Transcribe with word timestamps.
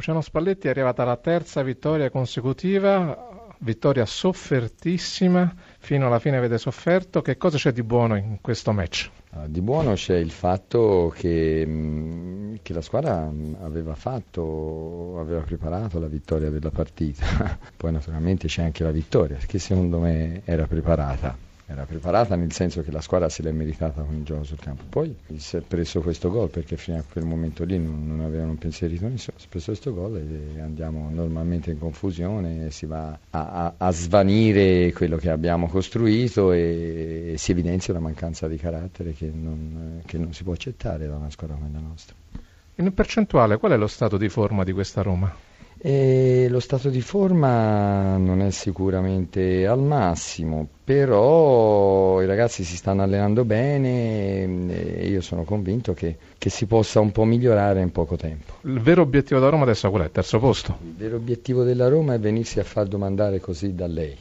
Luciano 0.00 0.22
Spalletti 0.22 0.66
è 0.66 0.70
arrivata 0.70 1.02
alla 1.02 1.18
terza 1.18 1.62
vittoria 1.62 2.08
consecutiva, 2.08 3.54
vittoria 3.58 4.06
soffertissima, 4.06 5.54
fino 5.78 6.06
alla 6.06 6.18
fine 6.18 6.38
avete 6.38 6.56
sofferto. 6.56 7.20
Che 7.20 7.36
cosa 7.36 7.58
c'è 7.58 7.70
di 7.72 7.82
buono 7.82 8.16
in 8.16 8.38
questo 8.40 8.72
match? 8.72 9.10
Ah, 9.32 9.46
di 9.46 9.60
buono 9.60 9.92
c'è 9.92 10.16
il 10.16 10.30
fatto 10.30 11.12
che, 11.14 11.64
mm, 11.66 12.54
che, 12.62 12.72
la 12.72 12.80
squadra 12.80 13.28
mm, 13.30 13.56
aveva 13.60 13.94
fatto, 13.94 15.18
aveva 15.18 15.42
preparato 15.42 16.00
la 16.00 16.06
vittoria 16.06 16.48
della 16.48 16.70
partita, 16.70 17.58
poi 17.76 17.92
naturalmente 17.92 18.48
c'è 18.48 18.62
anche 18.62 18.82
la 18.82 18.92
vittoria, 18.92 19.36
che 19.36 19.58
secondo 19.58 19.98
me 19.98 20.40
era 20.46 20.66
preparata 20.66 21.36
era 21.70 21.84
preparata 21.84 22.34
nel 22.34 22.52
senso 22.52 22.82
che 22.82 22.90
la 22.90 23.00
squadra 23.00 23.28
se 23.28 23.42
l'è 23.42 23.52
meritata 23.52 24.02
con 24.02 24.16
il 24.16 24.24
gioco 24.24 24.42
sul 24.42 24.58
campo. 24.58 24.82
Poi 24.88 25.14
si 25.36 25.56
è 25.56 25.60
preso 25.60 26.00
questo 26.00 26.28
gol 26.28 26.50
perché 26.50 26.76
fino 26.76 26.98
a 26.98 27.04
quel 27.08 27.24
momento 27.24 27.64
lì 27.64 27.78
non, 27.78 28.06
non 28.06 28.20
avevano 28.20 28.50
un 28.50 28.58
pensierito 28.58 29.06
nessuno, 29.06 29.38
si 29.38 29.46
è 29.46 29.48
preso 29.48 29.66
questo 29.66 29.94
gol 29.94 30.16
e 30.16 30.60
andiamo 30.60 31.08
normalmente 31.10 31.70
in 31.70 31.78
confusione, 31.78 32.70
si 32.72 32.86
va 32.86 33.10
a, 33.10 33.18
a, 33.30 33.74
a 33.76 33.90
svanire 33.92 34.92
quello 34.92 35.16
che 35.16 35.30
abbiamo 35.30 35.68
costruito 35.68 36.50
e, 36.52 37.32
e, 37.32 37.38
si 37.38 37.52
evidenzia 37.52 37.92
una 37.92 38.02
mancanza 38.02 38.48
di 38.48 38.56
carattere 38.56 39.12
che 39.12 39.30
non, 39.32 40.02
che 40.04 40.18
non 40.18 40.32
si 40.32 40.42
può 40.42 40.52
accettare 40.52 41.06
da 41.06 41.16
una 41.16 41.30
squadra 41.30 41.56
come 41.56 41.70
la 41.72 41.80
nostra. 41.80 42.14
In 42.76 42.92
percentuale 42.92 43.58
qual 43.58 43.72
è 43.72 43.76
lo 43.76 43.86
stato 43.86 44.16
di 44.16 44.28
forma 44.28 44.64
di 44.64 44.72
questa 44.72 45.02
Roma? 45.02 45.48
E 45.82 46.46
lo 46.50 46.60
stato 46.60 46.90
di 46.90 47.00
forma 47.00 48.18
non 48.18 48.42
è 48.42 48.50
sicuramente 48.50 49.66
al 49.66 49.80
massimo, 49.80 50.68
però 50.84 52.20
i 52.20 52.26
ragazzi 52.26 52.64
si 52.64 52.76
stanno 52.76 53.02
allenando 53.02 53.46
bene 53.46 54.42
e 54.98 55.08
io 55.08 55.22
sono 55.22 55.44
convinto 55.44 55.94
che, 55.94 56.18
che, 56.36 56.50
si 56.50 56.66
possa 56.66 57.00
un 57.00 57.12
po' 57.12 57.24
migliorare 57.24 57.80
in 57.80 57.92
poco 57.92 58.16
tempo. 58.16 58.52
Il 58.64 58.78
vero 58.80 59.00
obiettivo 59.00 59.38
della 59.38 59.50
Roma 59.50 59.62
adesso 59.62 59.88
qual 59.88 60.02
è? 60.02 60.10
Terzo 60.10 60.38
posto? 60.38 60.76
Il 60.82 60.96
vero 60.98 61.16
obiettivo 61.16 61.62
della 61.62 61.88
Roma 61.88 62.12
è 62.12 62.18
venirsi 62.18 62.60
a 62.60 62.64
far 62.64 62.86
domandare 62.86 63.40
così 63.40 63.74
da 63.74 63.86
lei. 63.86 64.14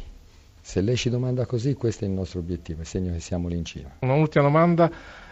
Se 0.62 0.80
lei 0.80 0.95
ci 0.95 1.09
domanda 1.09 1.45
così, 1.45 1.73
questo 1.73 2.06
è 2.06 2.08
il 2.08 2.14
nostro 2.14 2.39
obiettivo, 2.39 2.84
è 2.84 2.86
segno 2.86 3.12
che 3.12 3.19
siamo 3.19 3.50
lì 3.50 3.58
in 3.58 3.66
cima. 3.66 3.89
Un'ultima 4.00 4.45
domanda 4.45 4.89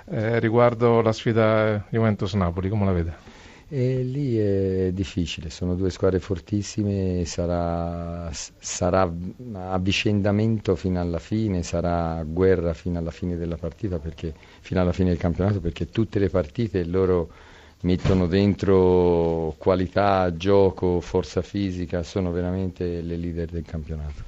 eh, 0.10 0.40
riguardo 0.40 1.00
la 1.00 1.14
sfida 1.14 1.86
Juventus-Napoli, 1.90 2.68
come 2.68 2.84
la 2.84 2.92
vede? 2.92 3.37
E 3.70 4.02
lì 4.02 4.38
è 4.38 4.92
difficile, 4.94 5.50
sono 5.50 5.76
due 5.76 5.90
squadre 5.90 6.20
fortissime, 6.20 7.26
sarà, 7.26 8.30
sarà, 8.32 9.14
avvicendamento 9.56 10.74
fino 10.78 11.02
alla 11.02 11.20
fine, 11.20 11.64
sarà 11.64 12.24
guerra 12.24 12.74
fino 12.74 12.98
alla 12.98 13.12
fine 13.12 13.36
della 13.36 13.58
partita, 13.58 14.00
perché, 14.00 14.34
fino 14.62 14.80
alla 14.80 14.94
fine 14.94 15.10
del 15.10 15.18
campionato, 15.18 15.60
perché 15.60 15.90
tutte 15.90 16.18
le 16.18 16.30
partite 16.30 16.86
loro 16.86 17.30
mettono 17.82 18.28
dentro 18.28 19.54
qualità, 19.58 20.34
gioco, 20.38 21.02
forza 21.02 21.42
fisica, 21.42 22.04
sono 22.04 22.32
veramente 22.32 23.02
le 23.02 23.18
leader 23.18 23.50
del 23.50 23.64
campionato. 23.66 24.24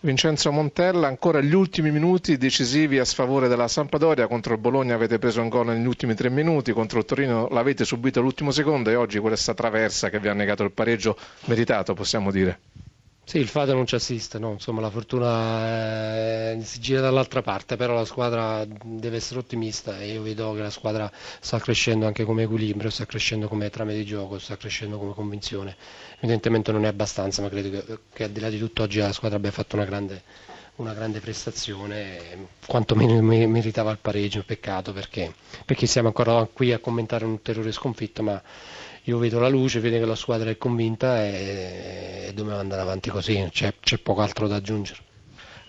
Vincenzo 0.00 0.52
Montella, 0.52 1.08
ancora 1.08 1.40
gli 1.40 1.52
ultimi 1.54 1.90
minuti 1.90 2.36
decisivi 2.36 3.00
a 3.00 3.04
sfavore 3.04 3.48
della 3.48 3.66
Sampdoria, 3.66 4.28
contro 4.28 4.52
il 4.54 4.60
Bologna 4.60 4.94
avete 4.94 5.18
preso 5.18 5.40
un 5.42 5.48
gol 5.48 5.66
negli 5.66 5.86
ultimi 5.86 6.14
tre 6.14 6.30
minuti, 6.30 6.70
contro 6.72 7.00
il 7.00 7.04
Torino 7.04 7.48
l'avete 7.48 7.84
subito 7.84 8.20
all'ultimo 8.20 8.52
secondo 8.52 8.90
e 8.90 8.94
oggi 8.94 9.18
questa 9.18 9.54
traversa 9.54 10.08
che 10.08 10.20
vi 10.20 10.28
ha 10.28 10.34
negato 10.34 10.62
il 10.62 10.70
pareggio 10.70 11.16
meritato, 11.46 11.94
possiamo 11.94 12.30
dire. 12.30 12.60
Sì, 13.28 13.36
il 13.36 13.46
fato 13.48 13.74
non 13.74 13.84
ci 13.86 13.94
assiste, 13.94 14.38
no? 14.38 14.52
Insomma, 14.52 14.80
la 14.80 14.88
fortuna 14.88 16.52
eh, 16.52 16.58
si 16.62 16.80
gira 16.80 17.02
dall'altra 17.02 17.42
parte, 17.42 17.76
però 17.76 17.92
la 17.92 18.06
squadra 18.06 18.64
deve 18.64 19.16
essere 19.16 19.38
ottimista 19.40 20.00
e 20.00 20.12
io 20.12 20.22
vedo 20.22 20.54
che 20.54 20.60
la 20.62 20.70
squadra 20.70 21.12
sta 21.38 21.58
crescendo 21.60 22.06
anche 22.06 22.24
come 22.24 22.44
equilibrio, 22.44 22.88
sta 22.88 23.04
crescendo 23.04 23.46
come 23.46 23.68
trame 23.68 23.92
di 23.94 24.06
gioco, 24.06 24.38
sta 24.38 24.56
crescendo 24.56 24.96
come 24.96 25.12
convinzione. 25.12 25.76
Evidentemente 26.20 26.72
non 26.72 26.86
è 26.86 26.88
abbastanza, 26.88 27.42
ma 27.42 27.50
credo 27.50 27.68
che, 27.68 27.98
che 28.14 28.24
al 28.24 28.30
di 28.30 28.40
là 28.40 28.48
di 28.48 28.58
tutto 28.58 28.82
oggi 28.84 28.98
la 28.98 29.12
squadra 29.12 29.36
abbia 29.36 29.50
fatto 29.50 29.76
una 29.76 29.84
grande, 29.84 30.22
una 30.76 30.94
grande 30.94 31.20
prestazione, 31.20 32.48
quantomeno 32.66 33.20
meritava 33.20 33.90
il 33.90 33.98
pareggio, 34.00 34.42
peccato 34.42 34.94
perché, 34.94 35.34
perché 35.66 35.84
siamo 35.84 36.08
ancora 36.08 36.48
qui 36.50 36.72
a 36.72 36.78
commentare 36.78 37.26
un'ulteriore 37.26 37.72
sconfitta, 37.72 38.22
ma 38.22 38.42
io 39.08 39.16
vedo 39.18 39.38
la 39.38 39.48
luce, 39.48 39.80
vedo 39.80 39.98
che 39.98 40.04
la 40.04 40.14
squadra 40.14 40.50
è 40.50 40.58
convinta 40.58 41.24
e, 41.24 42.26
e 42.28 42.32
dobbiamo 42.34 42.60
andare 42.60 42.82
avanti 42.82 43.08
così, 43.08 43.48
c'è, 43.50 43.74
c'è 43.80 43.98
poco 43.98 44.20
altro 44.20 44.46
da 44.46 44.56
aggiungere. 44.56 45.00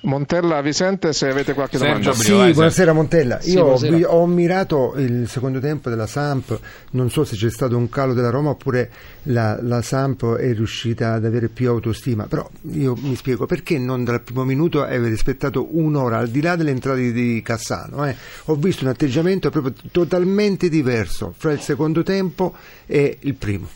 Montella 0.01 0.61
vi 0.61 0.71
sente 0.71 1.11
se 1.11 1.27
avete 1.27 1.53
qualche 1.53 1.77
domanda? 1.77 2.13
Sì, 2.13 2.31
buonasera 2.31 2.93
Montella. 2.93 3.39
Io 3.43 3.63
buonasera. 3.63 4.09
Ho, 4.09 4.19
ho, 4.19 4.23
ammirato 4.23 4.93
il 4.95 5.27
secondo 5.27 5.59
tempo 5.59 5.89
della 5.89 6.07
Samp, 6.07 6.57
non 6.91 7.09
so 7.09 7.25
se 7.25 7.35
c'è 7.35 7.49
stato 7.49 7.75
un 7.75 7.89
calo 7.89 8.13
della 8.13 8.29
Roma 8.29 8.51
oppure 8.51 8.89
la, 9.23 9.59
la, 9.61 9.81
Samp 9.81 10.35
è 10.35 10.53
riuscita 10.53 11.13
ad 11.13 11.25
avere 11.25 11.49
più 11.49 11.69
autostima, 11.69 12.27
però 12.27 12.49
io 12.71 12.95
mi 13.01 13.15
spiego 13.17 13.45
perché 13.45 13.77
non 13.77 14.05
dal 14.05 14.21
primo 14.21 14.45
minuto 14.45 14.81
avete 14.83 15.13
aspettato 15.13 15.67
un'ora, 15.77 16.19
al 16.19 16.29
di 16.29 16.39
là 16.39 16.55
delle 16.55 16.71
entrate 16.71 17.11
di 17.11 17.41
Cassano. 17.43 18.07
Eh? 18.07 18.15
Ho 18.45 18.55
visto 18.55 18.85
un 18.85 18.91
atteggiamento 18.91 19.49
proprio 19.49 19.73
totalmente 19.91 20.69
diverso 20.69 21.33
fra 21.37 21.51
il 21.51 21.59
secondo 21.59 22.03
tempo 22.03 22.55
e 22.85 23.17
il 23.19 23.33
primo. 23.33 23.67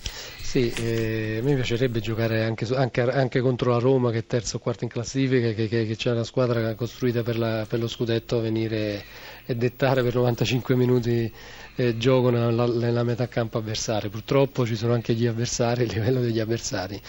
Sì, 0.54 0.70
eh, 0.70 1.38
a 1.40 1.44
me 1.44 1.56
piacerebbe 1.56 2.00
giocare 2.00 2.44
anche, 2.44 2.68
anche, 2.76 3.02
anche, 3.02 3.42
contro 3.42 3.72
la 3.72 3.80
Roma 3.80 4.12
che 4.12 4.20
è 4.20 4.26
terzo 4.28 4.58
o 4.58 4.60
quarto 4.60 4.84
in 4.84 4.90
classifica, 4.92 5.52
che, 5.52 5.68
che, 5.68 5.88
che 5.88 5.96
c'è 5.96 6.12
una 6.12 6.24
squadra 6.24 6.76
costruita 6.76 7.24
per, 7.24 7.40
la, 7.40 7.66
per, 7.68 7.80
lo 7.80 7.88
scudetto 7.88 8.38
a 8.38 8.42
venire 8.42 9.04
e 9.48 9.56
dettare 9.56 10.04
per 10.04 10.14
95 10.14 10.76
minuti 10.76 11.34
eh, 11.76 11.98
gioco 11.98 12.30
nella, 12.30 12.68
nella, 12.68 13.02
metà 13.02 13.28
campo 13.28 13.58
avversaria. 13.58 14.12
Purtroppo 14.12 14.64
ci 14.64 14.76
sono 14.76 14.94
anche 14.94 15.16
gli 15.16 15.26
avversari, 15.26 15.86
il 15.86 15.92
livello 15.92 16.20
degli 16.22 16.40
avversari. 16.40 17.02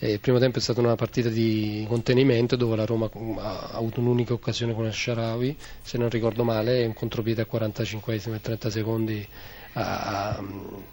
Eh, 0.00 0.10
il 0.14 0.18
primo 0.18 0.40
tempo 0.40 0.58
è 0.58 0.60
stata 0.60 0.80
una 0.80 0.96
partita 0.96 1.28
di 1.28 1.86
contenimento 1.88 2.56
dove 2.56 2.74
la 2.74 2.84
Roma 2.84 3.08
ha 3.36 3.68
avuto 3.74 4.00
un'unica 4.00 4.32
occasione 4.32 4.74
con 4.74 4.86
il 4.86 4.92
Sharawi, 4.92 5.56
se 5.82 5.98
non 5.98 6.08
ricordo 6.08 6.42
male, 6.42 6.80
e 6.80 6.86
un 6.86 6.94
contropiede 6.94 7.42
a 7.42 7.46
45 7.46 8.14
e 8.16 8.40
30 8.40 8.70
secondi 8.70 9.28
a, 9.74 10.36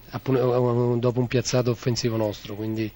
a, 0.09 0.19
dopo 0.19 1.19
un 1.19 1.27
piazzato 1.27 1.71
offensivo 1.71 2.17
nostro, 2.17 2.55
quindi, 2.55 2.91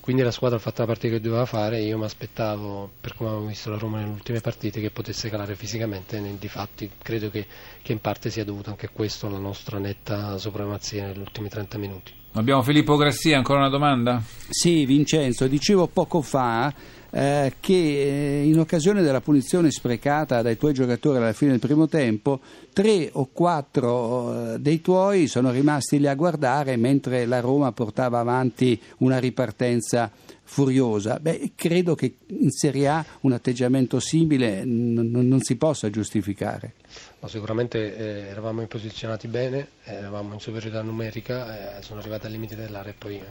quindi, 0.00 0.22
la 0.22 0.30
squadra 0.30 0.58
ha 0.58 0.60
fatto 0.60 0.80
la 0.80 0.86
partita 0.86 1.14
che 1.14 1.20
doveva 1.20 1.44
fare 1.44 1.78
e 1.78 1.86
io 1.86 1.98
mi 1.98 2.04
aspettavo, 2.04 2.90
per 3.00 3.14
come 3.14 3.30
avevo 3.30 3.46
visto 3.46 3.70
la 3.70 3.78
Roma 3.78 3.98
nelle 3.98 4.12
ultime 4.12 4.40
partite, 4.40 4.80
che 4.80 4.90
potesse 4.90 5.28
calare 5.28 5.54
fisicamente, 5.56 6.16
e 6.16 6.36
difatti 6.38 6.90
credo 7.02 7.30
che, 7.30 7.46
che 7.82 7.92
in 7.92 8.00
parte 8.00 8.30
sia 8.30 8.44
dovuto 8.44 8.70
anche 8.70 8.86
a 8.86 8.90
questo 8.90 9.26
alla 9.26 9.38
nostra 9.38 9.78
netta 9.78 10.36
supremazia 10.38 11.06
negli 11.06 11.18
ultimi 11.20 11.48
30 11.48 11.78
minuti. 11.78 12.12
Abbiamo 12.34 12.62
Filippo 12.62 12.96
Grassia, 12.96 13.36
ancora 13.36 13.58
una 13.58 13.68
domanda? 13.68 14.22
Sì, 14.48 14.84
Vincenzo, 14.84 15.48
dicevo 15.48 15.88
poco 15.88 16.22
fa 16.22 16.72
eh, 17.10 17.54
che 17.60 17.72
eh, 17.74 18.44
in 18.44 18.58
occasione 18.58 19.02
della 19.02 19.20
punizione 19.20 19.70
sprecata 19.70 20.42
dai 20.42 20.56
tuoi 20.56 20.72
giocatori 20.72 21.16
alla 21.18 21.32
fine 21.32 21.52
del 21.52 21.60
primo 21.60 21.88
tempo, 21.88 22.40
tre 22.72 23.10
o 23.12 23.28
quattro 23.32 24.54
eh, 24.54 24.58
dei 24.60 24.80
tuoi 24.80 25.26
sono 25.26 25.50
rimasti 25.50 25.98
lì 25.98 26.06
a 26.06 26.14
guardare 26.14 26.76
mentre 26.76 27.26
la 27.26 27.40
Roma 27.40 27.72
portava 27.72 28.18
avanti 28.18 28.80
una 28.98 29.18
ripartenza 29.18 30.10
furiosa. 30.50 31.20
Beh, 31.20 31.52
credo 31.54 31.94
che 31.94 32.16
in 32.26 32.50
Serie 32.50 32.88
A 32.88 33.04
un 33.20 33.32
atteggiamento 33.32 34.00
simile 34.00 34.64
n- 34.64 35.10
non 35.12 35.40
si 35.42 35.54
possa 35.54 35.90
giustificare. 35.90 36.74
Ma 37.20 37.28
sicuramente 37.28 37.96
eh, 37.96 38.28
eravamo 38.30 38.66
posizionati 38.66 39.28
bene, 39.28 39.68
eravamo 39.84 40.34
in 40.34 40.40
superiorità 40.40 40.82
numerica, 40.82 41.78
eh, 41.78 41.82
sono 41.82 42.00
arrivati 42.00 42.26
al 42.26 42.32
limite 42.32 42.56
dell'area 42.56 42.90
e 42.90 42.96
poi 42.98 43.16
eh, 43.16 43.24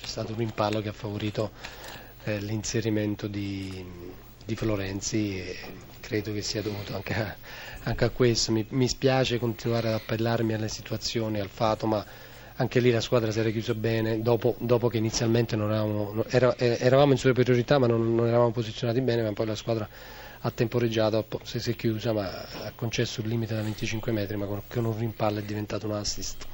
c'è 0.00 0.06
stato 0.06 0.32
un 0.32 0.38
rimpallo 0.38 0.80
che 0.80 0.88
ha 0.88 0.92
favorito 0.92 1.50
eh, 2.26 2.40
l'inserimento 2.40 3.28
di, 3.28 3.84
di, 4.44 4.56
Florenzi 4.56 5.38
e 5.38 5.56
credo 6.00 6.32
che 6.32 6.42
sia 6.42 6.60
dovuto 6.60 6.94
anche 6.94 7.14
a, 7.14 7.36
anche 7.84 8.04
a 8.04 8.10
questo. 8.10 8.50
Mi, 8.52 8.66
mi, 8.70 8.88
spiace 8.88 9.38
continuare 9.38 9.88
ad 9.88 9.94
appellarmi 9.94 10.52
alle 10.52 10.68
situazioni, 10.68 11.38
al 11.38 11.48
fatto, 11.48 11.86
ma 11.86 12.04
anche 12.56 12.80
lì 12.80 12.90
la 12.90 13.00
squadra 13.00 13.30
si 13.30 13.38
era 13.38 13.50
chiusa 13.50 13.74
bene, 13.74 14.22
dopo, 14.22 14.56
dopo 14.58 14.88
che 14.88 14.96
inizialmente 14.96 15.54
eravamo, 15.54 16.24
era, 16.28 16.56
eravamo, 16.56 17.12
in 17.12 17.18
superiorità 17.18 17.78
ma 17.78 17.86
non, 17.86 18.14
non, 18.14 18.26
eravamo 18.26 18.50
posizionati 18.50 19.00
bene, 19.02 19.22
ma 19.22 19.32
poi 19.32 19.46
la 19.46 19.54
squadra 19.54 19.88
ha 20.40 20.50
temporeggiato, 20.50 21.26
si 21.44 21.58
è 21.58 21.76
chiusa, 21.76 22.12
ma 22.12 22.28
ha 22.28 22.72
concesso 22.74 23.20
il 23.20 23.28
limite 23.28 23.54
da 23.54 23.62
25 23.62 24.10
metri, 24.10 24.36
ma 24.36 24.46
con 24.46 24.84
un 24.84 24.98
rimpallo 24.98 25.38
è 25.38 25.42
diventato 25.42 25.86
un 25.86 25.92
assist. 25.92 26.46